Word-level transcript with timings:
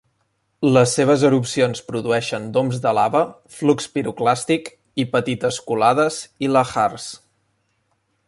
Les 0.75 0.93
seves 0.99 1.23
erupcions 1.27 1.81
produeixen 1.89 2.47
doms 2.55 2.79
de 2.85 2.93
lava, 2.99 3.21
flux 3.59 3.89
piroclàstic 3.97 4.73
i 5.05 5.07
petites 5.17 5.61
colades 5.69 6.17
i 6.47 6.53
lahars. 6.57 7.09